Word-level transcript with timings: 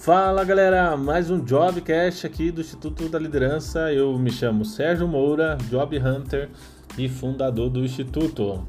Fala 0.00 0.42
galera, 0.44 0.96
mais 0.96 1.30
um 1.30 1.44
Jobcast 1.44 2.26
aqui 2.26 2.50
do 2.50 2.62
Instituto 2.62 3.06
da 3.10 3.18
Liderança. 3.18 3.92
Eu 3.92 4.18
me 4.18 4.30
chamo 4.30 4.64
Sérgio 4.64 5.06
Moura, 5.06 5.58
Job 5.68 5.98
Hunter 5.98 6.48
e 6.96 7.06
fundador 7.06 7.68
do 7.68 7.84
Instituto. 7.84 8.66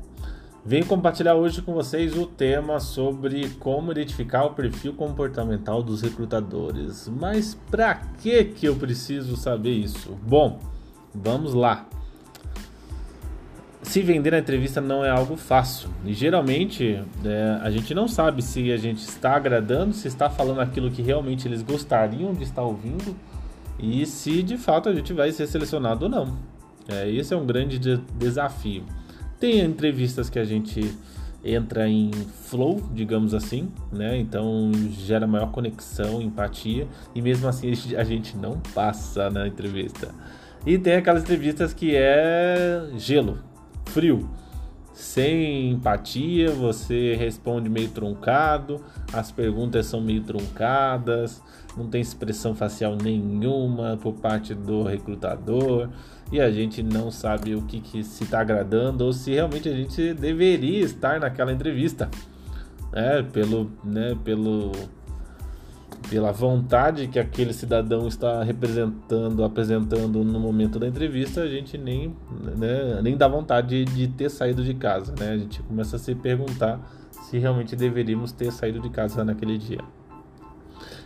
Venho 0.65 0.85
compartilhar 0.85 1.35
hoje 1.35 1.61
com 1.61 1.73
vocês 1.73 2.17
o 2.17 2.25
tema 2.25 2.81
sobre 2.81 3.49
como 3.61 3.93
identificar 3.93 4.43
o 4.43 4.53
perfil 4.53 4.91
comportamental 4.91 5.81
dos 5.81 6.02
recrutadores. 6.02 7.07
Mas 7.07 7.57
para 7.71 7.95
que 7.95 8.43
que 8.43 8.66
eu 8.66 8.75
preciso 8.75 9.38
saber 9.38 9.71
isso? 9.71 10.17
Bom, 10.27 10.59
vamos 11.16 11.53
lá 11.53 11.88
se 13.91 14.01
vender 14.01 14.31
na 14.31 14.39
entrevista 14.39 14.79
não 14.79 15.03
é 15.03 15.09
algo 15.09 15.35
fácil. 15.35 15.89
E 16.05 16.13
geralmente 16.13 16.97
é, 17.25 17.59
a 17.61 17.70
gente 17.70 17.93
não 17.93 18.07
sabe 18.07 18.41
se 18.41 18.71
a 18.71 18.77
gente 18.77 18.99
está 18.99 19.35
agradando, 19.35 19.93
se 19.93 20.07
está 20.07 20.29
falando 20.29 20.61
aquilo 20.61 20.89
que 20.89 21.02
realmente 21.02 21.45
eles 21.45 21.61
gostariam 21.61 22.33
de 22.33 22.43
estar 22.43 22.61
ouvindo 22.61 23.13
e 23.77 24.05
se 24.05 24.41
de 24.43 24.57
fato 24.57 24.88
a 24.88 24.95
gente 24.95 25.11
vai 25.11 25.30
ser 25.33 25.45
selecionado 25.45 26.05
ou 26.05 26.09
não. 26.09 26.38
É, 26.88 27.11
esse 27.11 27.33
é 27.33 27.38
um 27.38 27.45
grande 27.45 27.77
de 27.77 27.97
desafio. 28.17 28.85
Tem 29.38 29.59
entrevistas 29.59 30.30
que 30.30 30.39
a 30.39 30.45
gente 30.45 30.97
entra 31.44 31.89
em 31.89 32.11
flow, 32.45 32.81
digamos 32.94 33.33
assim, 33.33 33.69
né? 33.91 34.17
Então 34.17 34.71
gera 34.91 35.27
maior 35.27 35.52
conexão, 35.52 36.21
empatia 36.21 36.88
e 37.13 37.21
mesmo 37.21 37.45
assim 37.45 37.73
a 37.97 38.03
gente 38.05 38.38
não 38.38 38.58
passa 38.73 39.30
na 39.30 39.45
entrevista. 39.45 40.16
E 40.66 40.77
tem 40.77 40.94
aquelas 40.94 41.23
entrevistas 41.23 41.73
que 41.73 41.94
é 41.94 42.88
gelo, 42.95 43.50
frio. 43.91 44.30
Sem 44.94 45.72
empatia, 45.72 46.52
você 46.52 47.16
responde 47.16 47.70
meio 47.70 47.89
truncado, 47.89 48.81
as 49.14 49.31
perguntas 49.31 49.86
são 49.86 50.02
meio 50.02 50.22
truncadas, 50.22 51.42
não 51.78 51.88
tem 51.88 52.02
expressão 52.02 52.53
facial 52.53 52.98
nenhuma 53.02 53.98
por 54.02 54.14
parte 54.14 54.53
do 54.53 54.83
recrutador 54.83 55.89
e 56.31 56.42
a 56.42 56.52
gente 56.52 56.83
não 56.83 57.09
sabe 57.09 57.56
o 57.56 57.61
que, 57.64 57.80
que 57.80 58.03
se 58.03 58.23
está 58.23 58.42
agradando 58.42 59.06
ou 59.06 59.14
se 59.14 59.31
realmente 59.31 59.70
a 59.70 59.73
gente 59.73 60.14
deveria 60.14 60.83
estar 60.83 61.20
naquela 61.20 61.52
entrevista. 61.52 62.09
É, 62.94 63.23
pelo, 63.23 63.72
né, 63.86 64.17
pelo 64.22 64.72
pela 66.09 66.31
vontade 66.31 67.07
que 67.07 67.19
aquele 67.19 67.53
cidadão 67.53 68.07
está 68.07 68.44
representando, 68.44 69.44
apresentando 69.44 70.23
no 70.23 70.39
momento 70.39 70.80
da 70.80 70.88
entrevista, 70.88 71.41
a 71.41 71.47
gente 71.47 71.77
nem, 71.77 72.16
né, 72.58 72.99
nem 73.02 73.16
dá 73.16 73.27
vontade 73.27 73.85
de, 73.85 74.08
ter 74.08 74.30
saído 74.30 74.63
de 74.63 74.73
casa, 74.73 75.13
né? 75.17 75.31
A 75.31 75.38
gente 75.38 75.61
começa 75.63 75.95
a 75.95 75.99
se 75.99 76.13
perguntar 76.16 76.80
se 77.11 77.38
realmente 77.38 77.75
deveríamos 77.75 78.31
ter 78.31 78.52
saído 78.52 78.80
de 78.80 78.89
casa 78.89 79.23
naquele 79.23 79.58
dia. 79.58 79.80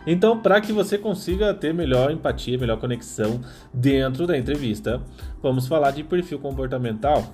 Então, 0.07 0.39
para 0.39 0.61
que 0.61 0.71
você 0.71 0.97
consiga 0.97 1.53
ter 1.53 1.73
melhor 1.73 2.11
empatia, 2.11 2.57
melhor 2.57 2.80
conexão 2.80 3.41
dentro 3.73 4.27
da 4.27 4.37
entrevista, 4.37 5.02
vamos 5.41 5.67
falar 5.67 5.91
de 5.91 6.03
perfil 6.03 6.39
comportamental. 6.39 7.33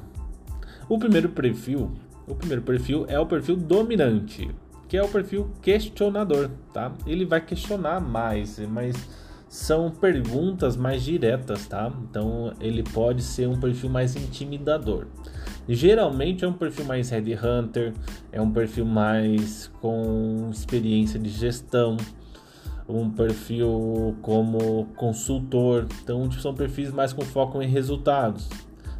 O 0.88 0.98
primeiro 0.98 1.30
perfil, 1.30 1.92
o 2.28 2.34
primeiro 2.34 2.62
perfil 2.62 3.06
é 3.08 3.20
o 3.20 3.26
perfil 3.26 3.58
dominante 3.58 4.50
que 4.92 4.98
é 4.98 5.02
o 5.02 5.08
perfil 5.08 5.50
questionador, 5.62 6.50
tá? 6.74 6.92
Ele 7.08 7.24
vai 7.24 7.40
questionar 7.40 8.02
mais, 8.02 8.60
mas 8.68 8.94
são 9.48 9.90
perguntas 9.90 10.76
mais 10.76 11.02
diretas, 11.02 11.66
tá? 11.66 11.90
Então 12.04 12.54
ele 12.60 12.84
pode 12.84 13.24
ser 13.24 13.48
um 13.48 13.58
perfil 13.58 13.90
mais 13.90 14.18
intimidador. 14.18 15.08
Geralmente 15.70 16.44
é 16.44 16.48
um 16.50 16.52
perfil 16.52 16.84
mais 16.84 17.10
headhunter, 17.10 17.94
é 18.34 18.42
um 18.42 18.52
perfil 18.52 18.84
mais 18.84 19.72
com 19.80 20.50
experiência 20.52 21.18
de 21.18 21.30
gestão, 21.30 21.96
um 22.86 23.10
perfil 23.10 24.18
como 24.22 24.88
consultor. 24.98 25.88
Então 26.04 26.28
tipo, 26.28 26.42
são 26.42 26.54
perfis 26.54 26.92
mais 26.92 27.14
com 27.14 27.22
foco 27.22 27.62
em 27.62 27.68
resultados. 27.68 28.50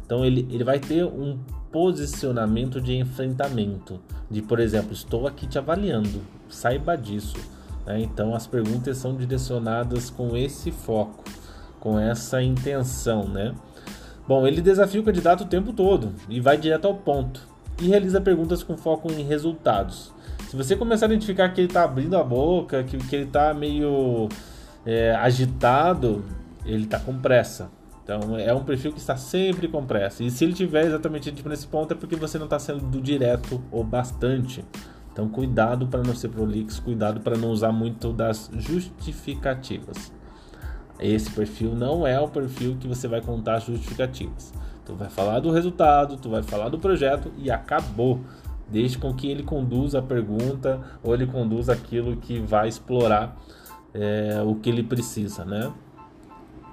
Então 0.06 0.24
ele, 0.24 0.48
ele 0.50 0.64
vai 0.64 0.78
ter 0.78 1.04
um 1.04 1.38
posicionamento 1.72 2.80
de 2.80 2.94
enfrentamento, 2.94 3.98
de 4.30 4.42
por 4.42 4.60
exemplo, 4.60 4.92
estou 4.92 5.26
aqui 5.26 5.46
te 5.46 5.58
avaliando, 5.58 6.20
saiba 6.48 6.96
disso. 6.96 7.36
Né? 7.86 8.02
Então 8.02 8.34
as 8.34 8.46
perguntas 8.46 8.98
são 8.98 9.16
direcionadas 9.16 10.10
com 10.10 10.36
esse 10.36 10.70
foco, 10.70 11.24
com 11.80 11.98
essa 11.98 12.42
intenção, 12.42 13.26
né? 13.26 13.54
Bom, 14.28 14.46
ele 14.46 14.60
desafia 14.60 15.00
o 15.00 15.04
candidato 15.04 15.42
o 15.42 15.46
tempo 15.46 15.72
todo 15.72 16.12
e 16.28 16.40
vai 16.40 16.56
direto 16.56 16.86
ao 16.86 16.94
ponto 16.94 17.48
e 17.80 17.88
realiza 17.88 18.20
perguntas 18.20 18.62
com 18.62 18.76
foco 18.76 19.10
em 19.10 19.24
resultados. 19.24 20.12
Se 20.48 20.56
você 20.56 20.76
começar 20.76 21.06
a 21.06 21.08
identificar 21.08 21.48
que 21.48 21.60
ele 21.60 21.68
está 21.68 21.82
abrindo 21.82 22.16
a 22.16 22.22
boca, 22.22 22.84
que, 22.84 22.98
que 22.98 23.16
ele 23.16 23.24
está 23.24 23.52
meio 23.52 24.28
é, 24.86 25.14
agitado, 25.14 26.22
ele 26.64 26.84
está 26.84 27.00
com 27.00 27.18
pressa. 27.18 27.70
Então 28.02 28.36
é 28.36 28.52
um 28.52 28.64
perfil 28.64 28.92
que 28.92 28.98
está 28.98 29.16
sempre 29.16 29.68
com 29.68 29.84
pressa. 29.84 30.24
E 30.24 30.30
se 30.30 30.44
ele 30.44 30.52
tiver 30.52 30.86
exatamente 30.86 31.30
tipo, 31.30 31.48
nesse 31.48 31.66
ponto 31.66 31.92
é 31.92 31.96
porque 31.96 32.16
você 32.16 32.38
não 32.38 32.46
está 32.46 32.58
sendo 32.58 33.00
direto 33.00 33.62
ou 33.70 33.84
bastante. 33.84 34.64
Então 35.12 35.28
cuidado 35.28 35.86
para 35.86 36.02
não 36.02 36.14
ser 36.14 36.28
prolixo, 36.28 36.82
cuidado 36.82 37.20
para 37.20 37.36
não 37.36 37.50
usar 37.50 37.70
muito 37.70 38.12
das 38.12 38.50
justificativas. 38.54 40.12
Esse 40.98 41.30
perfil 41.30 41.74
não 41.74 42.06
é 42.06 42.18
o 42.20 42.28
perfil 42.28 42.76
que 42.78 42.88
você 42.88 43.06
vai 43.08 43.20
contar 43.20 43.58
justificativas. 43.58 44.52
Tu 44.84 44.94
vai 44.94 45.08
falar 45.08 45.40
do 45.40 45.50
resultado, 45.50 46.16
tu 46.16 46.28
vai 46.28 46.42
falar 46.42 46.68
do 46.68 46.78
projeto 46.78 47.32
e 47.38 47.50
acabou. 47.50 48.20
Deixe 48.68 48.96
com 48.96 49.12
que 49.12 49.30
ele 49.30 49.42
conduza 49.42 49.98
a 49.98 50.02
pergunta 50.02 50.80
ou 51.02 51.12
ele 51.14 51.26
conduza 51.26 51.72
aquilo 51.72 52.16
que 52.16 52.40
vai 52.40 52.68
explorar 52.68 53.36
é, 53.92 54.42
o 54.44 54.54
que 54.54 54.70
ele 54.70 54.82
precisa, 54.82 55.44
né? 55.44 55.72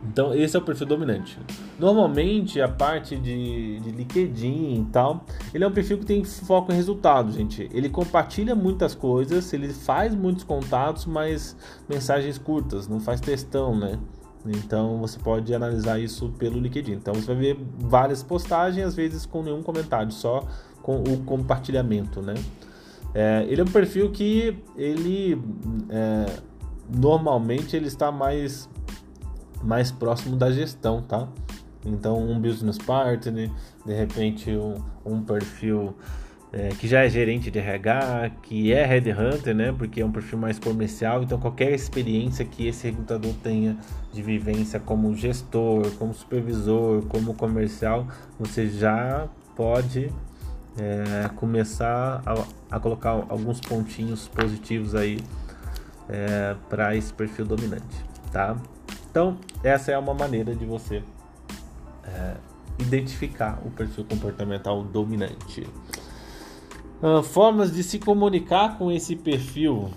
Então, 0.01 0.33
esse 0.33 0.55
é 0.55 0.59
o 0.59 0.61
perfil 0.61 0.87
dominante. 0.87 1.37
Normalmente, 1.77 2.61
a 2.61 2.67
parte 2.69 3.17
de, 3.17 3.79
de 3.79 3.91
LinkedIn 3.91 4.81
e 4.81 4.85
tal, 4.91 5.25
ele 5.53 5.63
é 5.63 5.67
um 5.67 5.71
perfil 5.71 5.97
que 5.97 6.05
tem 6.05 6.23
foco 6.23 6.71
em 6.71 6.75
resultados, 6.75 7.35
gente. 7.35 7.69
Ele 7.73 7.89
compartilha 7.89 8.55
muitas 8.55 8.95
coisas, 8.95 9.51
ele 9.51 9.73
faz 9.73 10.15
muitos 10.15 10.43
contatos, 10.43 11.05
mas 11.05 11.55
mensagens 11.87 12.37
curtas, 12.37 12.87
não 12.87 12.99
faz 12.99 13.19
textão, 13.19 13.75
né? 13.75 13.99
Então, 14.45 14.99
você 14.99 15.19
pode 15.19 15.53
analisar 15.53 15.99
isso 15.99 16.29
pelo 16.39 16.59
LinkedIn. 16.59 16.93
Então, 16.93 17.13
você 17.13 17.27
vai 17.27 17.35
ver 17.35 17.59
várias 17.77 18.23
postagens, 18.23 18.85
às 18.85 18.95
vezes 18.95 19.25
com 19.25 19.43
nenhum 19.43 19.61
comentário, 19.61 20.11
só 20.13 20.47
com 20.81 21.03
o 21.03 21.23
compartilhamento, 21.25 22.21
né? 22.21 22.35
É, 23.13 23.45
ele 23.49 23.59
é 23.59 23.63
um 23.63 23.67
perfil 23.67 24.11
que 24.11 24.57
ele 24.77 25.41
é, 25.89 26.25
normalmente 26.89 27.75
ele 27.75 27.87
está 27.87 28.11
mais 28.11 28.69
mais 29.63 29.91
próximo 29.91 30.35
da 30.35 30.51
gestão, 30.51 31.01
tá? 31.01 31.27
Então, 31.85 32.21
um 32.21 32.39
business 32.39 32.77
partner, 32.77 33.49
de 33.85 33.93
repente, 33.93 34.51
um, 34.51 34.75
um 35.05 35.21
perfil 35.21 35.95
é, 36.51 36.69
que 36.69 36.87
já 36.87 37.03
é 37.03 37.09
gerente 37.09 37.51
de 37.51 37.59
RH, 37.59 38.31
que 38.41 38.73
é 38.73 38.85
headhunter, 38.85 39.55
né? 39.55 39.71
Porque 39.71 40.01
é 40.01 40.05
um 40.05 40.11
perfil 40.11 40.39
mais 40.39 40.57
comercial. 40.59 41.23
Então, 41.23 41.39
qualquer 41.39 41.71
experiência 41.71 42.43
que 42.43 42.67
esse 42.67 42.87
recrutador 42.87 43.33
tenha 43.43 43.77
de 44.11 44.21
vivência 44.21 44.79
como 44.79 45.15
gestor, 45.15 45.89
como 45.97 46.13
supervisor, 46.13 47.03
como 47.05 47.33
comercial, 47.33 48.07
você 48.37 48.67
já 48.67 49.27
pode 49.55 50.11
é, 50.77 51.29
começar 51.35 52.21
a, 52.25 52.75
a, 52.75 52.79
colocar 52.79 53.11
alguns 53.29 53.59
pontinhos 53.59 54.27
positivos 54.27 54.95
aí 54.95 55.19
é, 56.07 56.55
para 56.69 56.95
esse 56.95 57.13
perfil 57.13 57.45
dominante, 57.45 58.03
tá? 58.31 58.57
Então, 59.19 59.37
essa 59.61 59.91
é 59.91 59.97
uma 59.97 60.13
maneira 60.13 60.55
de 60.55 60.63
você 60.63 61.03
é, 62.05 62.35
identificar 62.79 63.61
o 63.65 63.69
perfil 63.69 64.05
comportamental 64.05 64.81
dominante. 64.81 65.67
Uh, 67.03 67.21
formas 67.21 67.73
de 67.73 67.83
se 67.83 67.99
comunicar 67.99 68.77
com 68.77 68.89
esse 68.89 69.17
perfil. 69.17 69.89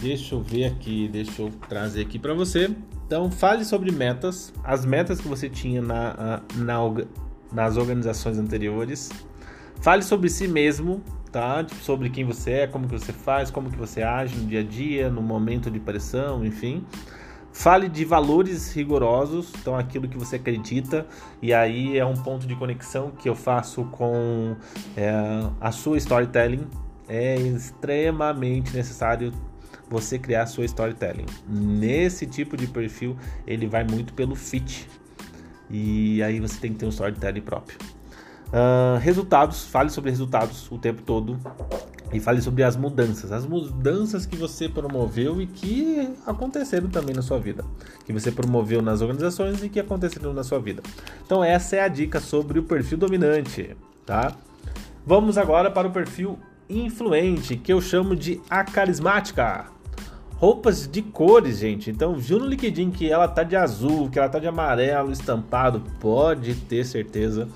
Deixa 0.00 0.36
eu 0.36 0.40
ver 0.40 0.66
aqui, 0.66 1.08
deixa 1.08 1.42
eu 1.42 1.50
trazer 1.68 2.02
aqui 2.02 2.16
para 2.16 2.32
você. 2.32 2.70
Então, 3.04 3.28
fale 3.28 3.64
sobre 3.64 3.90
metas, 3.90 4.52
as 4.62 4.84
metas 4.84 5.20
que 5.20 5.26
você 5.26 5.50
tinha 5.50 5.82
na, 5.82 6.40
na, 6.54 6.78
nas 7.52 7.76
organizações 7.76 8.38
anteriores. 8.38 9.10
Fale 9.80 10.04
sobre 10.04 10.30
si 10.30 10.46
mesmo, 10.46 11.02
tá? 11.32 11.64
Tipo, 11.64 11.82
sobre 11.82 12.08
quem 12.08 12.24
você 12.24 12.52
é, 12.52 12.66
como 12.68 12.86
que 12.86 12.96
você 12.96 13.12
faz, 13.12 13.50
como 13.50 13.68
que 13.68 13.76
você 13.76 14.00
age 14.00 14.36
no 14.36 14.46
dia 14.46 14.60
a 14.60 14.64
dia, 14.64 15.10
no 15.10 15.22
momento 15.22 15.72
de 15.72 15.80
pressão, 15.80 16.44
enfim. 16.44 16.86
Fale 17.54 17.88
de 17.88 18.04
valores 18.04 18.72
rigorosos, 18.74 19.52
então 19.60 19.76
aquilo 19.76 20.08
que 20.08 20.18
você 20.18 20.36
acredita, 20.36 21.06
e 21.40 21.54
aí 21.54 21.96
é 21.96 22.04
um 22.04 22.14
ponto 22.14 22.48
de 22.48 22.56
conexão 22.56 23.12
que 23.12 23.28
eu 23.28 23.36
faço 23.36 23.84
com 23.84 24.56
é, 24.96 25.12
a 25.60 25.70
sua 25.70 25.96
storytelling. 25.96 26.66
É 27.08 27.36
extremamente 27.36 28.74
necessário 28.74 29.32
você 29.88 30.18
criar 30.18 30.46
sua 30.46 30.64
storytelling. 30.64 31.26
Nesse 31.48 32.26
tipo 32.26 32.56
de 32.56 32.66
perfil, 32.66 33.16
ele 33.46 33.68
vai 33.68 33.84
muito 33.84 34.14
pelo 34.14 34.34
fit, 34.34 34.88
e 35.70 36.22
aí 36.24 36.40
você 36.40 36.58
tem 36.58 36.72
que 36.72 36.80
ter 36.80 36.86
um 36.86 36.90
storytelling 36.90 37.40
próprio. 37.40 37.78
Uh, 38.48 38.98
resultados, 38.98 39.64
fale 39.64 39.90
sobre 39.90 40.10
resultados 40.10 40.70
o 40.72 40.78
tempo 40.78 41.02
todo. 41.02 41.38
E 42.12 42.20
fale 42.20 42.40
sobre 42.40 42.62
as 42.62 42.76
mudanças, 42.76 43.32
as 43.32 43.44
mudanças 43.44 44.26
que 44.26 44.36
você 44.36 44.68
promoveu 44.68 45.40
e 45.40 45.46
que 45.46 46.08
aconteceram 46.26 46.88
também 46.88 47.14
na 47.14 47.22
sua 47.22 47.38
vida, 47.38 47.64
que 48.04 48.12
você 48.12 48.30
promoveu 48.30 48.80
nas 48.80 49.00
organizações 49.00 49.62
e 49.62 49.68
que 49.68 49.80
aconteceram 49.80 50.32
na 50.32 50.44
sua 50.44 50.58
vida. 50.58 50.82
Então 51.24 51.42
essa 51.42 51.76
é 51.76 51.80
a 51.80 51.88
dica 51.88 52.20
sobre 52.20 52.58
o 52.58 52.62
perfil 52.62 52.98
dominante, 52.98 53.76
tá? 54.06 54.36
Vamos 55.06 55.36
agora 55.36 55.70
para 55.70 55.88
o 55.88 55.90
perfil 55.90 56.38
influente, 56.68 57.56
que 57.56 57.72
eu 57.72 57.80
chamo 57.80 58.16
de 58.16 58.40
a 58.48 58.64
carismática. 58.64 59.66
Roupas 60.36 60.88
de 60.88 61.00
cores, 61.00 61.58
gente. 61.58 61.90
Então, 61.90 62.14
viu 62.14 62.38
no 62.38 62.46
LinkedIn 62.46 62.90
que 62.90 63.10
ela 63.10 63.28
tá 63.28 63.42
de 63.42 63.54
azul, 63.54 64.10
que 64.10 64.18
ela 64.18 64.28
tá 64.28 64.38
de 64.38 64.46
amarelo 64.46 65.12
estampado, 65.12 65.82
pode 66.00 66.54
ter 66.54 66.84
certeza 66.84 67.48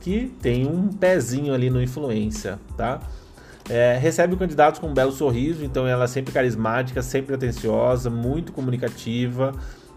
que 0.00 0.32
tem 0.40 0.66
um 0.66 0.88
pezinho 0.88 1.52
ali 1.52 1.70
no 1.70 1.82
influência, 1.82 2.58
tá? 2.76 3.00
É, 3.68 3.98
recebe 4.00 4.34
candidatos 4.36 4.80
com 4.80 4.88
um 4.88 4.94
belo 4.94 5.12
sorriso, 5.12 5.64
então 5.64 5.86
ela 5.86 6.04
é 6.04 6.06
sempre 6.06 6.32
carismática, 6.32 7.02
sempre 7.02 7.34
atenciosa, 7.34 8.08
muito 8.08 8.50
comunicativa, 8.52 9.52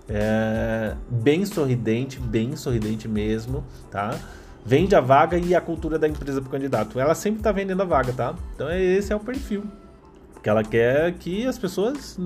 é, 0.09 0.94
bem 1.09 1.45
sorridente, 1.45 2.19
bem 2.19 2.56
sorridente 2.56 3.07
mesmo, 3.07 3.63
tá? 3.89 4.18
Vende 4.65 4.94
a 4.95 5.00
vaga 5.00 5.38
e 5.38 5.56
a 5.56 5.62
cultura 5.62 5.97
da 5.97 6.07
empresa 6.07 6.41
para 6.41 6.47
o 6.47 6.51
candidato. 6.51 7.00
Ela 7.00 7.15
sempre 7.15 7.39
está 7.39 7.51
vendendo 7.51 7.81
a 7.81 7.85
vaga, 7.85 8.13
tá? 8.13 8.35
Então 8.53 8.69
esse 8.69 9.12
é 9.12 9.15
o 9.15 9.19
perfil. 9.19 9.63
Porque 10.33 10.50
ela 10.50 10.63
quer 10.63 11.13
que 11.13 11.45
as 11.45 11.57
pessoas 11.57 12.19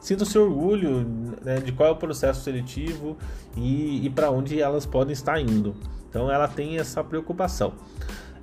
sintam 0.00 0.24
seu 0.24 0.42
orgulho 0.42 1.34
né, 1.44 1.56
de 1.56 1.72
qual 1.72 1.88
é 1.88 1.92
o 1.92 1.96
processo 1.96 2.40
seletivo 2.42 3.16
e, 3.56 4.06
e 4.06 4.10
para 4.10 4.30
onde 4.30 4.60
elas 4.60 4.86
podem 4.86 5.12
estar 5.12 5.40
indo. 5.40 5.74
Então 6.08 6.30
ela 6.30 6.46
tem 6.46 6.78
essa 6.78 7.02
preocupação. 7.02 7.74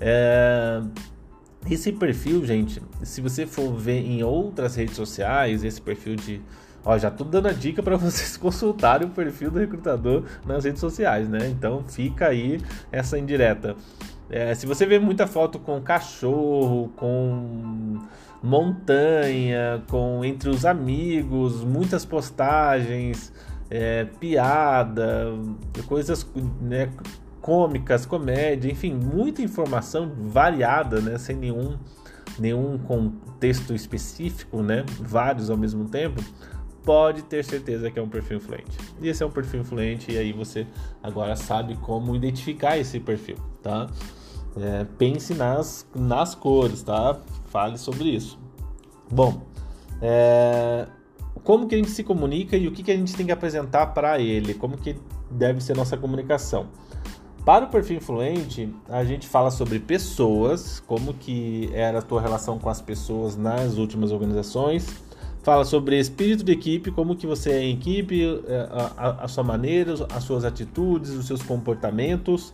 É, 0.02 0.82
esse 1.68 1.92
perfil, 1.92 2.46
gente, 2.46 2.82
se 3.04 3.22
você 3.22 3.46
for 3.46 3.74
ver 3.74 4.00
em 4.00 4.24
outras 4.24 4.76
redes 4.76 4.96
sociais, 4.96 5.64
esse 5.64 5.82
perfil 5.82 6.16
de. 6.16 6.42
Ó, 6.86 6.98
já 6.98 7.12
tô 7.12 7.24
dando 7.24 7.48
a 7.48 7.52
dica 7.52 7.84
para 7.84 7.98
vocês 7.98 8.38
consultarem 8.38 9.08
o 9.08 9.12
perfil 9.12 9.52
do 9.52 9.60
recrutador 9.60 10.24
nas 10.46 10.64
redes 10.64 10.80
sociais, 10.80 11.28
né? 11.28 11.50
Então 11.50 11.84
fica 11.88 12.28
aí 12.28 12.60
essa 12.92 13.18
indireta. 13.18 13.76
É, 14.30 14.54
se 14.54 14.66
você 14.66 14.86
vê 14.86 15.00
muita 15.00 15.26
foto 15.26 15.58
com 15.60 15.82
cachorro, 15.82 16.92
com 16.96 18.00
montanha, 18.42 19.84
com 19.90 20.24
entre 20.24 20.50
os 20.50 20.66
amigos, 20.66 21.64
muitas 21.64 22.06
postagens, 22.06 23.34
é, 23.70 24.06
piada, 24.06 25.34
coisas, 25.88 26.26
né, 26.62 26.90
cômicas, 27.42 28.06
comédia, 28.06 28.72
enfim, 28.72 28.94
muita 28.94 29.42
informação 29.42 30.12
variada, 30.16 31.00
né, 31.02 31.18
sem 31.18 31.36
nenhum 31.36 31.78
nenhum 32.38 32.78
contexto 32.78 33.74
específico, 33.74 34.62
né, 34.62 34.86
vários 35.00 35.50
ao 35.50 35.58
mesmo 35.58 35.90
tempo, 35.90 36.24
pode 36.84 37.24
ter 37.24 37.44
certeza 37.44 37.92
que 37.92 38.00
é 38.00 38.02
um 38.02 38.08
perfil 38.08 38.38
influente. 38.38 38.78
E 39.02 39.10
esse 39.10 39.22
é 39.22 39.26
um 39.26 39.32
perfil 39.32 39.62
influente 39.62 40.12
e 40.12 40.18
aí 40.18 40.32
você 40.32 40.66
agora 41.04 41.36
sabe 41.36 41.76
como 41.78 42.16
identificar 42.16 42.78
esse 42.78 43.00
perfil, 43.00 43.36
tá? 43.62 43.88
É, 44.58 44.86
pense 44.98 45.34
nas, 45.34 45.86
nas 45.94 46.34
cores, 46.34 46.82
tá? 46.82 47.20
Fale 47.48 47.78
sobre 47.78 48.06
isso. 48.06 48.40
Bom, 49.12 49.44
é, 50.02 50.88
como 51.44 51.68
que 51.68 51.76
a 51.76 51.78
gente 51.78 51.92
se 51.92 52.04
comunica 52.04 52.56
e 52.58 52.68
o 52.68 52.72
que, 52.72 52.84
que 52.84 52.92
a 52.92 52.96
gente 52.96 53.16
tem 53.16 53.26
que 53.26 53.32
apresentar 53.32 53.88
para 53.88 54.20
ele? 54.20 54.54
Como 54.54 54.78
que 54.78 54.96
deve 55.30 55.62
ser 55.62 55.76
nossa 55.76 55.98
comunicação? 55.98 56.68
Para 57.46 57.66
o 57.66 57.68
perfil 57.70 57.98
influente, 57.98 58.74
a 58.88 59.04
gente 59.04 59.28
fala 59.28 59.50
sobre 59.50 59.80
pessoas, 59.80 60.82
como 60.86 61.14
que 61.14 61.70
era 61.74 62.00
a 62.00 62.02
tua 62.02 62.22
relação 62.22 62.60
com 62.60 62.70
as 62.70 62.82
pessoas 62.82 63.36
nas 63.36 63.78
últimas 63.78 64.12
organizações. 64.12 64.88
Fala 65.42 65.64
sobre 65.64 65.98
espírito 65.98 66.44
de 66.44 66.52
equipe, 66.52 66.92
como 66.92 67.16
que 67.16 67.26
você 67.26 67.52
é 67.52 67.64
em 67.64 67.74
equipe, 67.74 68.42
é, 68.48 68.70
a, 68.70 68.92
a, 68.98 69.10
a 69.24 69.28
sua 69.28 69.44
maneira, 69.44 69.94
as 70.14 70.24
suas 70.24 70.44
atitudes, 70.44 71.12
os 71.12 71.26
seus 71.26 71.42
comportamentos. 71.42 72.54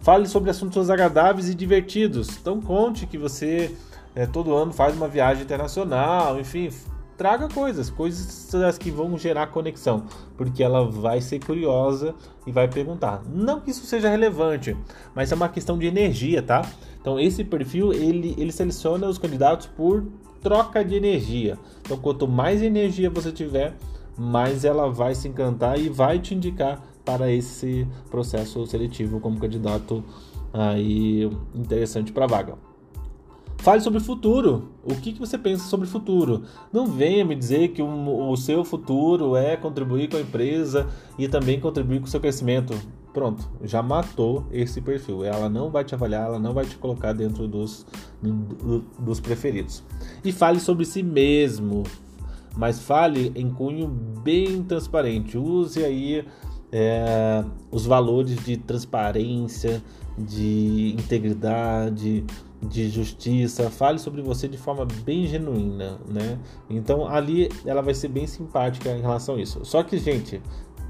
Fale 0.00 0.28
sobre 0.28 0.50
assuntos 0.50 0.90
agradáveis 0.90 1.48
e 1.48 1.54
divertidos. 1.54 2.28
Então 2.40 2.60
conte 2.60 3.06
que 3.06 3.18
você 3.18 3.74
é, 4.14 4.26
todo 4.26 4.54
ano 4.54 4.72
faz 4.72 4.94
uma 4.94 5.08
viagem 5.08 5.42
internacional, 5.42 6.38
enfim, 6.38 6.70
traga 7.16 7.48
coisas, 7.48 7.90
coisas 7.90 8.78
que 8.78 8.90
vão 8.90 9.16
gerar 9.16 9.48
conexão, 9.48 10.04
porque 10.36 10.62
ela 10.62 10.88
vai 10.88 11.20
ser 11.20 11.38
curiosa 11.44 12.14
e 12.46 12.52
vai 12.52 12.68
perguntar. 12.68 13.22
Não 13.26 13.60
que 13.60 13.70
isso 13.70 13.86
seja 13.86 14.08
relevante, 14.08 14.76
mas 15.14 15.32
é 15.32 15.34
uma 15.34 15.48
questão 15.48 15.78
de 15.78 15.86
energia, 15.86 16.42
tá? 16.42 16.68
Então 17.00 17.18
esse 17.18 17.42
perfil 17.42 17.92
ele, 17.92 18.34
ele 18.36 18.52
seleciona 18.52 19.08
os 19.08 19.18
candidatos 19.18 19.66
por 19.66 20.04
troca 20.42 20.84
de 20.84 20.94
energia. 20.94 21.58
Então 21.80 21.96
quanto 21.96 22.28
mais 22.28 22.62
energia 22.62 23.08
você 23.08 23.32
tiver, 23.32 23.74
mais 24.16 24.64
ela 24.64 24.90
vai 24.90 25.14
se 25.14 25.28
encantar 25.28 25.78
e 25.78 25.88
vai 25.88 26.18
te 26.18 26.34
indicar 26.34 26.82
para 27.04 27.30
esse 27.30 27.86
processo 28.10 28.66
seletivo 28.66 29.20
como 29.20 29.38
candidato 29.38 30.04
aí 30.52 31.30
interessante 31.54 32.12
para 32.12 32.26
vaga. 32.26 32.54
Fale 33.58 33.80
sobre 33.80 33.98
o 33.98 34.02
futuro. 34.02 34.70
O 34.84 34.94
que, 34.94 35.12
que 35.12 35.18
você 35.18 35.36
pensa 35.36 35.64
sobre 35.64 35.86
o 35.86 35.90
futuro? 35.90 36.42
Não 36.72 36.86
venha 36.86 37.24
me 37.24 37.34
dizer 37.34 37.68
que 37.68 37.82
o, 37.82 38.30
o 38.30 38.36
seu 38.36 38.64
futuro 38.64 39.34
é 39.34 39.56
contribuir 39.56 40.08
com 40.08 40.16
a 40.16 40.20
empresa 40.20 40.86
e 41.18 41.26
também 41.26 41.58
contribuir 41.58 42.00
com 42.00 42.06
o 42.06 42.08
seu 42.08 42.20
crescimento. 42.20 42.74
Pronto, 43.12 43.48
já 43.64 43.82
matou 43.82 44.44
esse 44.52 44.80
perfil. 44.80 45.24
Ela 45.24 45.48
não 45.48 45.70
vai 45.70 45.82
te 45.84 45.94
avaliar, 45.94 46.26
ela 46.26 46.38
não 46.38 46.52
vai 46.52 46.66
te 46.66 46.76
colocar 46.76 47.12
dentro 47.12 47.48
dos, 47.48 47.86
dos 48.98 49.20
preferidos. 49.20 49.82
E 50.22 50.30
fale 50.30 50.60
sobre 50.60 50.84
si 50.84 51.02
mesmo, 51.02 51.82
mas 52.56 52.78
fale 52.78 53.32
em 53.34 53.50
cunho 53.50 53.88
bem 53.88 54.62
transparente. 54.62 55.38
Use 55.38 55.82
aí 55.82 56.24
é, 56.70 57.44
os 57.70 57.86
valores 57.86 58.36
de 58.44 58.58
transparência, 58.58 59.82
de 60.18 60.94
integridade, 60.98 62.22
de 62.62 62.88
justiça, 62.88 63.70
fale 63.70 63.98
sobre 63.98 64.22
você 64.22 64.48
de 64.48 64.56
forma 64.56 64.86
bem 65.04 65.26
genuína, 65.26 65.98
né? 66.08 66.38
Então 66.70 67.06
ali 67.06 67.50
ela 67.64 67.82
vai 67.82 67.94
ser 67.94 68.08
bem 68.08 68.26
simpática 68.26 68.90
em 68.90 69.00
relação 69.00 69.36
a 69.36 69.40
isso. 69.40 69.64
Só 69.64 69.82
que, 69.82 69.98
gente, 69.98 70.40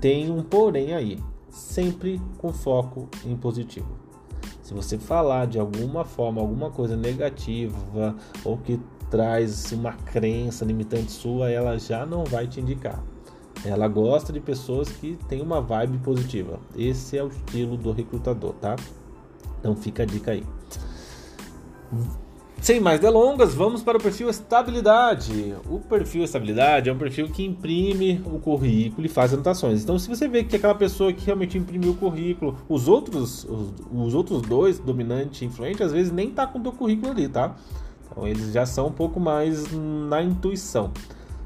tem 0.01 0.31
um 0.31 0.43
porém 0.43 0.95
aí, 0.95 1.19
sempre 1.51 2.21
com 2.39 2.53
foco 2.53 3.09
em 3.25 3.37
positivo. 3.37 3.89
Se 4.63 4.75
você 4.75 4.99
falar 4.99 5.47
de 5.47 5.59
alguma 5.59 6.05
forma, 6.05 6.41
alguma 6.41 6.71
coisa 6.71 6.97
negativa 6.97 8.17
ou 8.45 8.59
que 8.59 8.81
traz 9.11 9.71
uma 9.73 9.93
crença 9.93 10.65
limitante 10.65 11.13
sua, 11.13 11.51
ela 11.51 11.79
já 11.79 12.05
não 12.05 12.25
vai 12.25 12.47
te 12.47 12.61
indicar. 12.61 13.03
Ela 13.65 13.89
gosta 13.89 14.33
de 14.33 14.41
pessoas 14.41 14.89
que 14.89 15.17
têm 15.29 15.41
uma 15.41 15.61
vibe 15.61 15.99
positiva. 15.99 16.59
Esse 16.77 17.17
é 17.17 17.23
o 17.23 17.29
estilo 17.29 17.77
do 17.77 17.93
recrutador, 17.93 18.53
tá? 18.55 18.77
Então 19.61 19.75
fica 19.75 20.03
a 20.03 20.07
dica 20.07 20.33
aí. 20.33 20.45
Sem 22.61 22.81
mais 22.81 22.99
delongas, 22.99 23.55
vamos 23.55 23.83
para 23.83 23.99
o 23.99 24.01
perfil 24.03 24.31
estabilidade. 24.31 25.55
O 25.69 25.79
perfil 25.79 26.25
estabilidade 26.25 26.89
é 26.89 26.93
um 26.93 26.97
perfil 26.99 27.29
que 27.29 27.45
imprime 27.45 28.23
o 28.25 28.41
currículo 28.41 29.07
e 29.07 29.11
faz 29.11 29.33
anotações. 29.33 29.83
Então, 29.83 29.99
se 29.99 30.09
você 30.09 30.27
vê 30.27 30.43
que 30.43 30.57
aquela 30.57 30.75
pessoa 30.75 31.13
que 31.13 31.25
realmente 31.27 31.59
imprimiu 31.59 31.93
o 31.93 31.95
currículo, 31.95 32.57
os 32.69 32.89
outros, 32.89 33.45
os, 33.45 33.75
os 33.93 34.15
outros 34.15 34.43
dois, 34.43 34.79
dominante 34.79 35.45
e 35.45 35.49
influente, 35.49 35.83
às 35.83 35.93
vezes 35.93 36.11
nem 36.11 36.31
tá 36.31 36.47
com 36.47 36.59
o 36.59 36.63
teu 36.63 36.73
currículo 36.73 37.13
ali, 37.13 37.29
tá? 37.29 37.55
Então, 38.11 38.27
eles 38.27 38.53
já 38.53 38.65
são 38.65 38.87
um 38.89 38.93
pouco 38.93 39.21
mais 39.21 39.65
na 40.09 40.23
intuição. 40.23 40.93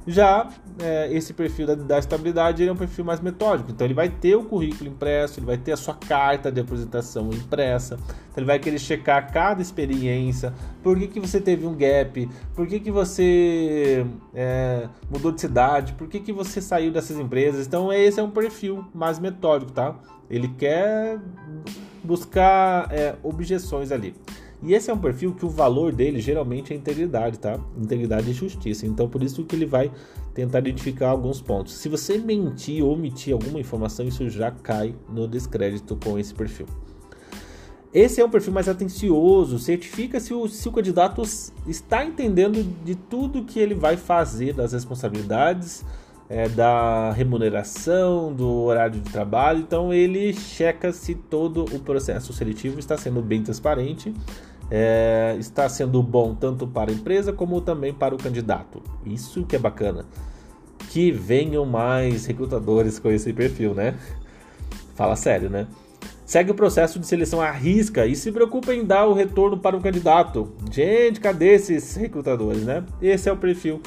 Já 0.06 0.48
é, 0.78 1.12
esse 1.12 1.34
perfil 1.34 1.66
da, 1.66 1.74
da 1.74 1.98
estabilidade 1.98 2.66
é 2.66 2.72
um 2.72 2.76
perfil 2.76 3.04
mais 3.04 3.20
metódico, 3.20 3.70
então 3.70 3.86
ele 3.86 3.92
vai 3.92 4.08
ter 4.08 4.34
o 4.34 4.44
currículo 4.44 4.88
impresso, 4.88 5.38
ele 5.38 5.46
vai 5.46 5.58
ter 5.58 5.72
a 5.72 5.76
sua 5.76 5.94
carta 5.94 6.50
de 6.50 6.60
apresentação 6.60 7.28
impressa, 7.30 7.94
então 7.94 8.38
ele 8.38 8.46
vai 8.46 8.58
querer 8.58 8.78
checar 8.78 9.30
cada 9.30 9.60
experiência, 9.60 10.54
por 10.82 10.98
que, 10.98 11.06
que 11.06 11.20
você 11.20 11.38
teve 11.38 11.66
um 11.66 11.74
gap, 11.74 12.28
por 12.54 12.66
que, 12.66 12.80
que 12.80 12.90
você 12.90 14.06
é, 14.34 14.88
mudou 15.10 15.32
de 15.32 15.40
cidade, 15.40 15.92
por 15.92 16.08
que, 16.08 16.18
que 16.18 16.32
você 16.32 16.62
saiu 16.62 16.90
dessas 16.90 17.18
empresas. 17.18 17.66
Então 17.66 17.92
esse 17.92 18.18
é 18.18 18.22
um 18.22 18.30
perfil 18.30 18.86
mais 18.94 19.18
metódico, 19.18 19.70
tá? 19.72 19.94
Ele 20.30 20.48
quer 20.48 21.18
buscar 22.02 22.90
é, 22.90 23.16
objeções 23.22 23.92
ali. 23.92 24.14
E 24.62 24.74
esse 24.74 24.90
é 24.90 24.94
um 24.94 24.98
perfil 24.98 25.34
que 25.34 25.46
o 25.46 25.48
valor 25.48 25.92
dele 25.92 26.20
geralmente 26.20 26.72
é 26.72 26.76
integridade, 26.76 27.38
tá? 27.38 27.58
Integridade 27.78 28.30
e 28.30 28.34
justiça. 28.34 28.86
Então, 28.86 29.08
por 29.08 29.22
isso 29.22 29.44
que 29.44 29.56
ele 29.56 29.64
vai 29.64 29.90
tentar 30.34 30.58
identificar 30.58 31.08
alguns 31.08 31.40
pontos. 31.40 31.74
Se 31.74 31.88
você 31.88 32.18
mentir 32.18 32.84
ou 32.84 32.92
omitir 32.92 33.32
alguma 33.32 33.58
informação, 33.58 34.06
isso 34.06 34.28
já 34.28 34.50
cai 34.50 34.94
no 35.08 35.26
descrédito 35.26 35.96
com 35.96 36.18
esse 36.18 36.34
perfil. 36.34 36.66
Esse 37.92 38.20
é 38.20 38.24
um 38.24 38.30
perfil 38.30 38.52
mais 38.52 38.68
atencioso, 38.68 39.58
certifica 39.58 40.20
se 40.20 40.32
o, 40.32 40.46
se 40.46 40.68
o 40.68 40.72
candidato 40.72 41.22
está 41.66 42.04
entendendo 42.04 42.62
de 42.84 42.94
tudo 42.94 43.44
que 43.44 43.58
ele 43.58 43.74
vai 43.74 43.96
fazer, 43.96 44.52
das 44.52 44.72
responsabilidades, 44.72 45.84
é, 46.28 46.48
da 46.48 47.10
remuneração, 47.10 48.32
do 48.32 48.48
horário 48.48 49.00
de 49.00 49.10
trabalho. 49.10 49.58
Então 49.58 49.92
ele 49.92 50.32
checa 50.32 50.92
se 50.92 51.16
todo 51.16 51.64
o 51.64 51.80
processo 51.80 52.32
seletivo 52.32 52.78
está 52.78 52.96
sendo 52.96 53.20
bem 53.20 53.42
transparente 53.42 54.14
é, 54.70 55.36
está 55.38 55.68
sendo 55.68 56.02
bom 56.02 56.34
tanto 56.34 56.66
para 56.66 56.90
a 56.90 56.94
empresa 56.94 57.32
como 57.32 57.60
também 57.60 57.92
para 57.92 58.14
o 58.14 58.18
candidato. 58.18 58.82
Isso 59.04 59.44
que 59.44 59.56
é 59.56 59.58
bacana. 59.58 60.04
Que 60.90 61.10
venham 61.10 61.66
mais 61.66 62.26
recrutadores 62.26 62.98
com 62.98 63.10
esse 63.10 63.32
perfil, 63.32 63.74
né? 63.74 63.96
Fala 64.94 65.16
sério, 65.16 65.50
né? 65.50 65.66
Segue 66.24 66.52
o 66.52 66.54
processo 66.54 67.00
de 67.00 67.06
seleção 67.06 67.40
à 67.40 67.50
risca 67.50 68.06
e 68.06 68.14
se 68.14 68.30
preocupa 68.30 68.72
em 68.72 68.84
dar 68.84 69.06
o 69.06 69.12
retorno 69.12 69.58
para 69.58 69.76
o 69.76 69.80
candidato. 69.80 70.52
Gente, 70.70 71.18
cadê 71.18 71.54
esses 71.54 71.96
recrutadores, 71.96 72.62
né? 72.62 72.84
Esse 73.02 73.28
é 73.28 73.32
o 73.32 73.36
perfil 73.36 73.80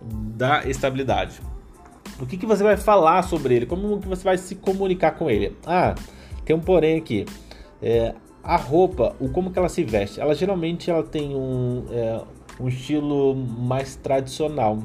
da 0.00 0.64
estabilidade. 0.68 1.40
O 2.20 2.26
que, 2.26 2.36
que 2.36 2.46
você 2.46 2.62
vai 2.62 2.76
falar 2.76 3.22
sobre 3.22 3.56
ele? 3.56 3.66
Como 3.66 3.98
que 4.00 4.06
você 4.06 4.22
vai 4.22 4.38
se 4.38 4.54
comunicar 4.54 5.12
com 5.12 5.28
ele? 5.28 5.56
Ah, 5.66 5.94
tem 6.44 6.54
um 6.54 6.60
porém 6.60 6.98
aqui. 6.98 7.26
É, 7.82 8.14
a 8.42 8.56
roupa, 8.56 9.14
o 9.20 9.28
como 9.28 9.50
que 9.50 9.58
ela 9.58 9.68
se 9.68 9.84
veste, 9.84 10.20
ela 10.20 10.34
geralmente 10.34 10.90
ela 10.90 11.02
tem 11.02 11.34
um, 11.34 11.84
é, 11.90 12.20
um 12.58 12.68
estilo 12.68 13.34
mais 13.34 13.96
tradicional. 13.96 14.78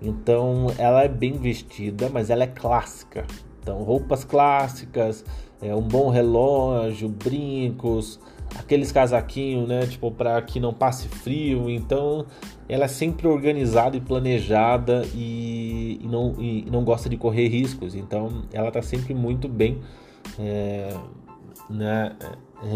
Então 0.00 0.66
ela 0.78 1.02
é 1.02 1.08
bem 1.08 1.32
vestida, 1.32 2.08
mas 2.08 2.30
ela 2.30 2.44
é 2.44 2.46
clássica. 2.46 3.26
Então 3.60 3.82
roupas 3.82 4.24
clássicas, 4.24 5.24
é, 5.60 5.74
um 5.74 5.82
bom 5.82 6.08
relógio, 6.08 7.08
brincos, 7.08 8.20
aqueles 8.56 8.92
casaquinhos, 8.92 9.68
né? 9.68 9.86
Tipo 9.86 10.10
para 10.10 10.40
que 10.42 10.60
não 10.60 10.72
passe 10.72 11.08
frio. 11.08 11.68
Então 11.68 12.26
ela 12.68 12.84
é 12.84 12.88
sempre 12.88 13.26
organizada 13.26 13.96
e 13.96 14.00
planejada 14.00 15.02
e, 15.14 16.00
e 16.02 16.06
não, 16.06 16.34
e 16.38 16.64
não 16.70 16.84
gosta 16.84 17.08
de 17.08 17.16
correr 17.16 17.48
riscos. 17.48 17.94
Então 17.94 18.44
ela 18.52 18.68
está 18.68 18.82
sempre 18.82 19.14
muito 19.14 19.48
bem. 19.48 19.80
É, 20.38 20.94
né, 21.68 22.16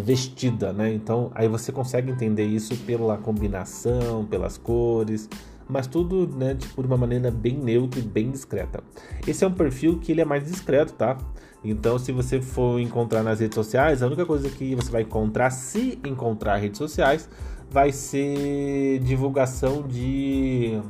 vestida, 0.02 0.72
né? 0.72 0.92
Então 0.92 1.30
aí 1.34 1.48
você 1.48 1.72
consegue 1.72 2.10
entender 2.10 2.44
isso 2.44 2.76
pela 2.78 3.16
combinação, 3.16 4.24
pelas 4.24 4.56
cores, 4.56 5.28
mas 5.68 5.86
tudo, 5.86 6.28
né, 6.36 6.54
de, 6.54 6.68
por 6.68 6.84
uma 6.84 6.96
maneira 6.96 7.30
bem 7.30 7.56
neutra 7.56 7.98
e 7.98 8.02
bem 8.02 8.30
discreta. 8.30 8.82
Esse 9.26 9.44
é 9.44 9.46
um 9.46 9.52
perfil 9.52 9.98
que 9.98 10.12
ele 10.12 10.20
é 10.20 10.24
mais 10.24 10.44
discreto, 10.44 10.92
tá? 10.92 11.16
Então, 11.64 11.98
se 11.98 12.10
você 12.10 12.40
for 12.40 12.80
encontrar 12.80 13.22
nas 13.22 13.40
redes 13.40 13.54
sociais, 13.54 14.02
a 14.02 14.06
única 14.06 14.26
coisa 14.26 14.50
que 14.50 14.74
você 14.74 14.90
vai 14.90 15.02
encontrar, 15.02 15.50
se 15.50 15.98
encontrar 16.04 16.56
redes 16.56 16.78
sociais, 16.78 17.28
vai 17.70 17.92
ser 17.92 18.98
divulgação 19.00 19.82
de 19.82 20.80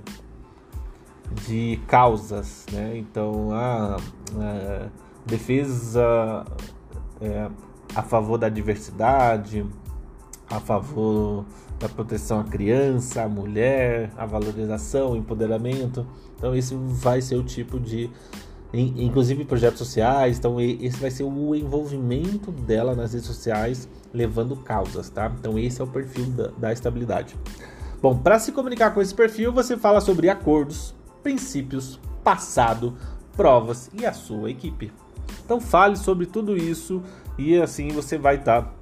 de 1.46 1.80
causas, 1.86 2.66
né? 2.72 2.96
Então, 2.96 3.50
a, 3.52 3.96
a 4.36 4.88
defesa 5.24 6.44
é, 7.20 7.48
a 7.94 8.02
favor 8.02 8.38
da 8.38 8.48
diversidade, 8.48 9.64
a 10.48 10.60
favor 10.60 11.44
da 11.78 11.88
proteção 11.88 12.40
à 12.40 12.44
criança, 12.44 13.22
à 13.22 13.28
mulher, 13.28 14.10
a 14.16 14.24
valorização, 14.24 15.16
empoderamento. 15.16 16.06
Então 16.36 16.54
esse 16.54 16.74
vai 16.74 17.20
ser 17.20 17.36
o 17.36 17.42
tipo 17.42 17.78
de 17.80 18.10
inclusive 18.74 19.44
projetos 19.44 19.78
sociais, 19.78 20.38
então 20.38 20.58
esse 20.58 20.96
vai 20.96 21.10
ser 21.10 21.24
o 21.24 21.54
envolvimento 21.54 22.50
dela 22.50 22.94
nas 22.94 23.12
redes 23.12 23.26
sociais 23.26 23.86
levando 24.14 24.56
causas, 24.56 25.10
tá? 25.10 25.30
Então 25.38 25.58
esse 25.58 25.80
é 25.80 25.84
o 25.84 25.86
perfil 25.86 26.24
da, 26.26 26.48
da 26.56 26.72
estabilidade. 26.72 27.36
Bom, 28.00 28.16
para 28.16 28.38
se 28.38 28.50
comunicar 28.50 28.92
com 28.92 29.02
esse 29.02 29.14
perfil, 29.14 29.52
você 29.52 29.76
fala 29.76 30.00
sobre 30.00 30.30
acordos, 30.30 30.94
princípios, 31.22 32.00
passado, 32.24 32.96
provas 33.36 33.90
e 33.92 34.06
a 34.06 34.12
sua 34.12 34.50
equipe. 34.50 34.90
Então 35.44 35.60
fale 35.60 35.96
sobre 35.96 36.26
tudo 36.26 36.56
isso 36.56 37.02
e 37.38 37.60
assim 37.60 37.88
você 37.88 38.18
vai 38.18 38.36
estar 38.36 38.62
tá 38.62 38.72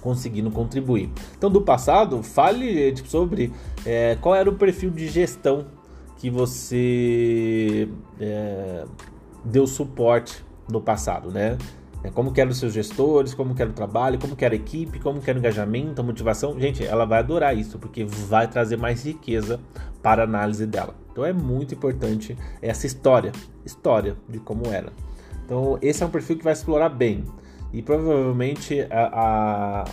conseguindo 0.00 0.50
contribuir. 0.50 1.10
Então, 1.36 1.50
do 1.50 1.60
passado, 1.60 2.22
fale 2.22 2.92
tipo, 2.92 3.08
sobre 3.08 3.52
é, 3.84 4.16
qual 4.20 4.34
era 4.34 4.48
o 4.48 4.54
perfil 4.54 4.90
de 4.90 5.08
gestão 5.08 5.66
que 6.16 6.28
você 6.30 7.88
é, 8.20 8.84
deu 9.44 9.66
suporte 9.66 10.44
no 10.70 10.80
passado, 10.80 11.30
né? 11.30 11.56
Como 12.14 12.32
que 12.32 12.40
eram 12.40 12.52
os 12.52 12.58
seus 12.58 12.72
gestores, 12.72 13.34
como 13.34 13.54
que 13.54 13.60
era 13.60 13.70
o 13.70 13.74
trabalho, 13.74 14.18
como 14.18 14.36
que 14.36 14.44
era 14.44 14.54
a 14.54 14.56
equipe, 14.56 15.00
como 15.00 15.20
que 15.20 15.28
era 15.28 15.36
o 15.36 15.40
engajamento, 15.40 16.00
a 16.00 16.04
motivação. 16.04 16.58
Gente, 16.58 16.84
ela 16.84 17.04
vai 17.04 17.18
adorar 17.18 17.56
isso, 17.56 17.78
porque 17.78 18.04
vai 18.04 18.46
trazer 18.46 18.76
mais 18.76 19.04
riqueza 19.04 19.60
para 20.00 20.22
a 20.22 20.24
análise 20.24 20.64
dela. 20.64 20.94
Então 21.10 21.24
é 21.24 21.32
muito 21.32 21.74
importante 21.74 22.36
essa 22.62 22.86
história, 22.86 23.32
história 23.64 24.16
de 24.28 24.38
como 24.38 24.66
era. 24.68 24.92
Então 25.44 25.76
esse 25.82 26.02
é 26.02 26.06
um 26.06 26.10
perfil 26.10 26.38
que 26.38 26.44
vai 26.44 26.52
explorar 26.52 26.88
bem 26.88 27.24
e 27.72 27.82
provavelmente 27.82 28.80
a, 28.90 29.10
a, 29.12 29.84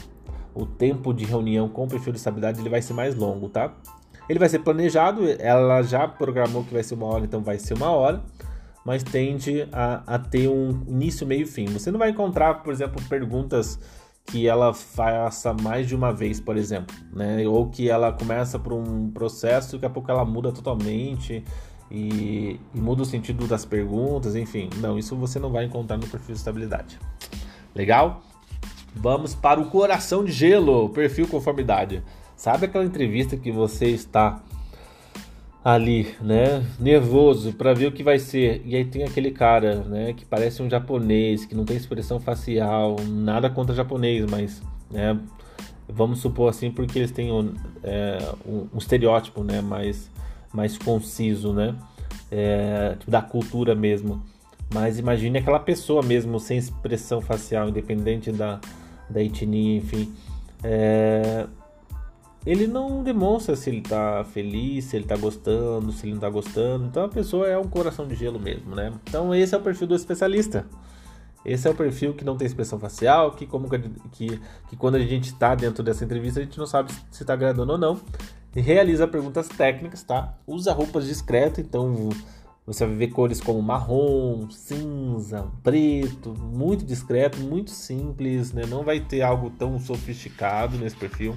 o 0.53 0.65
tempo 0.65 1.13
de 1.13 1.25
reunião 1.25 1.67
com 1.67 1.83
o 1.83 1.87
perfil 1.87 2.13
de 2.13 2.19
estabilidade 2.19 2.59
ele 2.59 2.69
vai 2.69 2.81
ser 2.81 2.93
mais 2.93 3.15
longo, 3.15 3.49
tá? 3.49 3.73
Ele 4.27 4.39
vai 4.39 4.49
ser 4.49 4.59
planejado, 4.59 5.23
ela 5.39 5.81
já 5.83 6.07
programou 6.07 6.63
que 6.63 6.73
vai 6.73 6.83
ser 6.83 6.95
uma 6.95 7.05
hora, 7.05 7.25
então 7.25 7.41
vai 7.41 7.59
ser 7.59 7.75
uma 7.75 7.91
hora, 7.91 8.23
mas 8.83 9.03
tende 9.03 9.67
a, 9.71 10.01
a 10.15 10.19
ter 10.19 10.47
um 10.47 10.83
início, 10.87 11.27
meio 11.27 11.43
e 11.43 11.45
fim. 11.45 11.65
Você 11.65 11.91
não 11.91 11.99
vai 11.99 12.09
encontrar, 12.09 12.55
por 12.63 12.73
exemplo, 12.73 13.01
perguntas 13.07 13.79
que 14.25 14.47
ela 14.47 14.73
faça 14.73 15.53
mais 15.53 15.87
de 15.87 15.95
uma 15.95 16.11
vez, 16.11 16.39
por 16.39 16.57
exemplo, 16.57 16.95
né? 17.13 17.47
Ou 17.47 17.69
que 17.69 17.89
ela 17.89 18.11
começa 18.11 18.57
por 18.57 18.73
um 18.73 19.11
processo 19.11 19.75
e 19.75 19.77
daqui 19.77 19.85
a 19.85 19.89
pouco 19.89 20.09
ela 20.09 20.25
muda 20.25 20.51
totalmente 20.51 21.43
e, 21.91 22.59
e 22.73 22.79
muda 22.81 23.03
o 23.03 23.05
sentido 23.05 23.45
das 23.47 23.65
perguntas, 23.65 24.35
enfim. 24.35 24.69
Não, 24.77 24.97
isso 24.97 25.15
você 25.15 25.39
não 25.39 25.51
vai 25.51 25.65
encontrar 25.65 25.97
no 25.97 26.07
perfil 26.07 26.33
de 26.33 26.39
estabilidade. 26.39 26.99
Legal? 27.75 28.23
Vamos 28.95 29.35
para 29.35 29.59
o 29.59 29.65
coração 29.65 30.23
de 30.23 30.31
gelo, 30.31 30.89
perfil 30.89 31.27
conformidade. 31.27 32.01
Sabe 32.37 32.65
aquela 32.65 32.85
entrevista 32.85 33.35
que 33.35 33.51
você 33.51 33.87
está 33.87 34.41
ali, 35.63 36.15
né, 36.21 36.63
nervoso 36.79 37.51
para 37.53 37.73
ver 37.73 37.87
o 37.87 37.91
que 37.91 38.03
vai 38.03 38.19
ser. 38.19 38.61
E 38.63 38.75
aí 38.75 38.85
tem 38.85 39.03
aquele 39.03 39.31
cara, 39.31 39.77
né, 39.77 40.13
que 40.13 40.23
parece 40.23 40.61
um 40.61 40.69
japonês, 40.69 41.43
que 41.43 41.55
não 41.55 41.65
tem 41.65 41.75
expressão 41.75 42.19
facial, 42.19 42.95
nada 43.07 43.49
contra 43.49 43.75
japonês, 43.75 44.25
mas, 44.29 44.61
né, 44.91 45.19
vamos 45.89 46.19
supor 46.19 46.51
assim, 46.51 46.69
porque 46.69 46.99
eles 46.99 47.11
têm 47.11 47.31
um, 47.31 47.53
é, 47.83 48.19
um, 48.45 48.67
um 48.75 48.77
estereótipo, 48.77 49.43
né, 49.43 49.59
mais, 49.59 50.11
mais 50.53 50.77
conciso, 50.77 51.51
né, 51.51 51.75
é, 52.31 52.95
da 53.07 53.21
cultura 53.21 53.73
mesmo. 53.73 54.21
Mas 54.73 54.99
imagine 54.99 55.37
aquela 55.37 55.59
pessoa 55.59 56.01
mesmo, 56.01 56.39
sem 56.39 56.57
expressão 56.57 57.21
facial, 57.21 57.69
independente 57.69 58.31
da, 58.31 58.59
da 59.09 59.21
etnia, 59.21 59.77
enfim. 59.77 60.13
É... 60.63 61.45
Ele 62.45 62.67
não 62.67 63.03
demonstra 63.03 63.55
se 63.55 63.69
ele 63.71 63.81
tá 63.81 64.23
feliz, 64.23 64.85
se 64.85 64.95
ele 64.95 65.05
tá 65.05 65.17
gostando, 65.17 65.91
se 65.91 66.05
ele 66.05 66.13
não 66.13 66.19
tá 66.19 66.29
gostando. 66.29 66.85
Então 66.85 67.05
a 67.05 67.09
pessoa 67.09 67.47
é 67.47 67.57
um 67.57 67.67
coração 67.67 68.07
de 68.07 68.13
gelo 68.15 68.39
mesmo, 68.39 68.75
né? 68.75 68.93
Então 69.03 69.33
esse 69.33 69.55
é 69.55 69.57
o 69.57 69.61
perfil 69.61 69.87
do 69.87 69.95
especialista. 69.95 70.65
Esse 71.43 71.67
é 71.67 71.71
o 71.71 71.75
perfil 71.75 72.13
que 72.13 72.25
não 72.25 72.35
tem 72.35 72.47
expressão 72.47 72.79
facial, 72.79 73.31
que, 73.31 73.45
como 73.45 73.69
que, 74.11 74.39
que 74.67 74.75
quando 74.75 74.95
a 74.95 74.99
gente 74.99 75.25
está 75.25 75.53
dentro 75.53 75.83
dessa 75.83 76.03
entrevista, 76.03 76.39
a 76.39 76.43
gente 76.43 76.57
não 76.57 76.65
sabe 76.65 76.91
se 77.11 77.21
está 77.21 77.33
agradando 77.33 77.71
ou 77.71 77.77
não. 77.77 78.01
E 78.55 78.61
realiza 78.61 79.07
perguntas 79.07 79.47
técnicas, 79.47 80.01
tá? 80.01 80.33
Usa 80.47 80.71
roupas 80.73 81.05
discretas, 81.05 81.63
então 81.63 82.09
você 82.65 82.85
vai 82.85 82.95
ver 82.95 83.07
cores 83.09 83.39
como 83.39 83.61
marrom, 83.61 84.49
cinza, 84.49 85.47
preto, 85.61 86.33
muito 86.33 86.83
discreto, 86.83 87.39
muito 87.39 87.71
simples, 87.71 88.51
né? 88.51 88.63
não 88.65 88.83
vai 88.83 88.99
ter 88.99 89.21
algo 89.21 89.51
tão 89.51 89.79
sofisticado 89.79 90.77
nesse 90.77 90.95
perfil. 90.95 91.35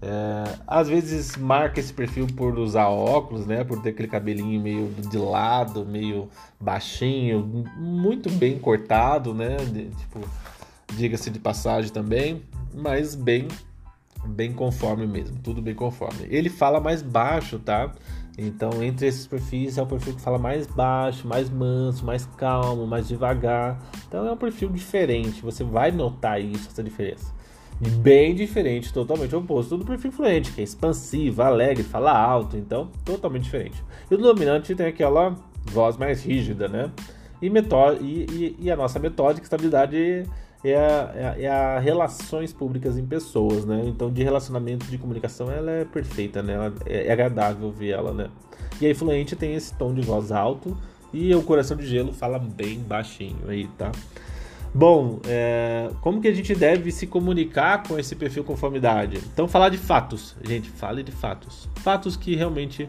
É, 0.00 0.58
às 0.66 0.88
vezes 0.88 1.36
marca 1.36 1.80
esse 1.80 1.92
perfil 1.92 2.26
por 2.26 2.58
usar 2.58 2.88
óculos, 2.88 3.46
né? 3.46 3.64
Por 3.64 3.80
ter 3.80 3.90
aquele 3.90 4.08
cabelinho 4.08 4.60
meio 4.60 4.88
de 5.10 5.16
lado, 5.16 5.86
meio 5.86 6.28
baixinho, 6.60 7.64
muito 7.78 8.30
bem 8.30 8.58
cortado, 8.58 9.32
né? 9.32 9.56
De, 9.56 9.86
tipo, 9.90 10.20
diga-se 10.94 11.30
de 11.30 11.38
passagem 11.38 11.90
também, 11.90 12.42
mas 12.74 13.14
bem, 13.14 13.48
bem 14.26 14.52
conforme 14.52 15.06
mesmo, 15.06 15.38
tudo 15.42 15.62
bem 15.62 15.74
conforme. 15.74 16.26
Ele 16.28 16.50
fala 16.50 16.78
mais 16.78 17.00
baixo, 17.00 17.58
tá? 17.58 17.90
Então, 18.38 18.82
entre 18.82 19.06
esses 19.06 19.26
perfis, 19.26 19.78
é 19.78 19.82
o 19.82 19.86
perfil 19.86 20.14
que 20.14 20.20
fala 20.20 20.38
mais 20.38 20.66
baixo, 20.66 21.26
mais 21.26 21.48
manso, 21.48 22.04
mais 22.04 22.26
calmo, 22.36 22.86
mais 22.86 23.08
devagar. 23.08 23.80
Então, 24.06 24.26
é 24.26 24.32
um 24.32 24.36
perfil 24.36 24.68
diferente. 24.68 25.40
Você 25.40 25.64
vai 25.64 25.90
notar 25.90 26.40
isso, 26.40 26.68
essa 26.68 26.82
diferença. 26.82 27.34
Bem 27.98 28.34
diferente, 28.34 28.92
totalmente 28.92 29.34
oposto 29.34 29.76
do 29.76 29.84
perfil 29.84 30.10
fluente, 30.10 30.52
que 30.52 30.60
é 30.60 30.64
expansivo, 30.64 31.42
alegre, 31.42 31.82
fala 31.82 32.12
alto. 32.12 32.56
Então, 32.56 32.90
totalmente 33.04 33.44
diferente. 33.44 33.82
E 34.10 34.14
o 34.14 34.18
dominante 34.18 34.74
tem 34.74 34.86
aquela 34.86 35.34
voz 35.64 35.96
mais 35.96 36.22
rígida, 36.22 36.68
né? 36.68 36.90
E, 37.40 37.50
metó 37.50 37.92
e, 37.92 38.26
e, 38.30 38.56
e 38.60 38.70
a 38.70 38.76
nossa 38.76 38.98
metódica, 38.98 39.44
estabilidade 39.44 40.24
é 40.64 40.76
a, 40.76 41.12
é, 41.14 41.26
a, 41.26 41.40
é 41.40 41.48
a, 41.48 41.78
relações 41.78 42.52
públicas 42.52 42.98
em 42.98 43.04
pessoas, 43.04 43.64
né? 43.64 43.82
Então, 43.86 44.10
de 44.10 44.22
relacionamento, 44.22 44.86
de 44.86 44.98
comunicação, 44.98 45.50
ela 45.50 45.70
é 45.70 45.84
perfeita, 45.84 46.42
né? 46.42 46.54
Ela 46.54 46.74
é, 46.86 47.06
é 47.06 47.12
agradável 47.12 47.70
ver 47.70 47.90
ela, 47.90 48.12
né? 48.12 48.28
E 48.80 48.86
a 48.86 48.90
Influente 48.90 49.36
tem 49.36 49.54
esse 49.54 49.74
tom 49.74 49.94
de 49.94 50.02
voz 50.02 50.30
alto 50.32 50.76
e 51.12 51.34
o 51.34 51.42
Coração 51.42 51.76
de 51.76 51.86
Gelo 51.86 52.12
fala 52.12 52.38
bem 52.38 52.78
baixinho 52.78 53.48
aí, 53.48 53.68
tá? 53.78 53.90
Bom, 54.74 55.20
é, 55.26 55.90
como 56.02 56.20
que 56.20 56.28
a 56.28 56.34
gente 56.34 56.54
deve 56.54 56.90
se 56.90 57.06
comunicar 57.06 57.82
com 57.84 57.98
esse 57.98 58.14
perfil 58.14 58.44
conformidade? 58.44 59.18
Então, 59.32 59.48
falar 59.48 59.70
de 59.70 59.78
fatos. 59.78 60.36
Gente, 60.44 60.68
fale 60.68 61.02
de 61.02 61.12
fatos. 61.12 61.66
Fatos 61.76 62.14
que 62.14 62.36
realmente 62.36 62.86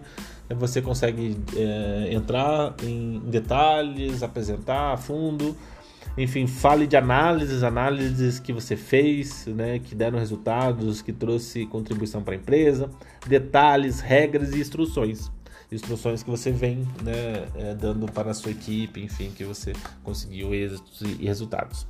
você 0.49 0.81
consegue 0.81 1.37
é, 1.55 2.09
entrar 2.11 2.75
em 2.83 3.19
detalhes, 3.19 4.21
apresentar 4.21 4.93
a 4.93 4.97
fundo. 4.97 5.55
Enfim, 6.17 6.47
fale 6.47 6.87
de 6.87 6.95
análises, 6.95 7.63
análises 7.63 8.39
que 8.39 8.53
você 8.53 8.75
fez, 8.75 9.45
né, 9.47 9.79
que 9.79 9.95
deram 9.95 10.19
resultados, 10.19 11.01
que 11.01 11.11
trouxe 11.11 11.65
contribuição 11.65 12.23
para 12.23 12.33
a 12.33 12.37
empresa, 12.37 12.89
detalhes, 13.27 13.99
regras 13.99 14.53
e 14.53 14.59
instruções 14.59 15.31
instruções 15.71 16.23
que 16.23 16.29
você 16.29 16.51
vem 16.51 16.87
né, 17.03 17.47
é, 17.55 17.75
dando 17.75 18.05
para 18.11 18.31
a 18.31 18.33
sua 18.33 18.51
equipe, 18.51 19.01
enfim, 19.03 19.31
que 19.31 19.43
você 19.43 19.73
conseguiu 20.03 20.53
êxitos 20.53 21.01
e, 21.01 21.25
resultados. 21.25 21.85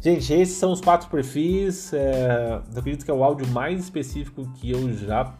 Gente, 0.00 0.32
esses 0.34 0.56
são 0.56 0.70
os 0.70 0.80
quatro 0.80 1.08
perfis. 1.08 1.92
É, 1.94 2.60
eu 2.72 2.78
acredito 2.78 3.04
que 3.04 3.10
é 3.10 3.14
o 3.14 3.24
áudio 3.24 3.46
mais 3.48 3.80
específico 3.80 4.46
que 4.56 4.70
eu 4.70 4.92
já, 4.98 5.34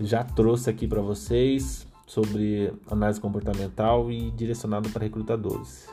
já 0.00 0.24
trouxe 0.24 0.68
aqui 0.68 0.88
para 0.88 1.00
vocês 1.00 1.86
sobre 2.06 2.72
análise 2.90 3.20
comportamental 3.20 4.10
e 4.10 4.32
direcionado 4.32 4.88
para 4.90 5.04
recrutadores. 5.04 5.88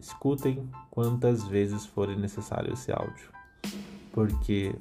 Escutem 0.00 0.68
quantas 0.90 1.46
vezes 1.46 1.84
forem 1.84 2.18
necessário 2.18 2.72
esse 2.72 2.90
áudio, 2.90 3.28
porque 4.12 4.74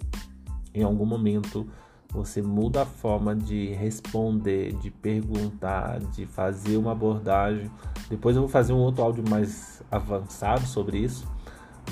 em 0.74 0.84
algum 0.84 1.06
momento 1.06 1.68
você 2.12 2.42
muda 2.42 2.84
a 2.84 2.86
forma 2.86 3.36
de 3.36 3.70
responder, 3.74 4.74
de 4.74 4.90
perguntar, 4.90 6.00
de 6.00 6.26
fazer 6.26 6.78
uma 6.78 6.94
abordagem. 6.94 7.70
Depois 8.10 8.36
eu 8.36 8.42
vou 8.42 8.50
fazer 8.50 8.74
um 8.74 8.80
outro 8.80 9.04
áudio 9.04 9.24
mais 9.30 9.84
avançado 9.92 10.66
sobre 10.66 10.98
isso, 11.00 11.28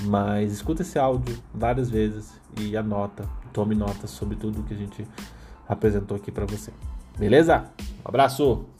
mas 0.02 0.52
escuta 0.52 0.82
esse 0.82 0.98
áudio 0.98 1.38
várias 1.54 1.88
vezes 1.90 2.32
e 2.58 2.76
anota, 2.76 3.28
tome 3.52 3.74
nota 3.74 4.06
sobre 4.06 4.36
tudo 4.36 4.64
que 4.64 4.74
a 4.74 4.76
gente 4.76 5.06
apresentou 5.68 6.16
aqui 6.16 6.32
para 6.32 6.46
você. 6.46 6.72
Beleza? 7.16 7.64
Um 8.04 8.08
abraço. 8.08 8.77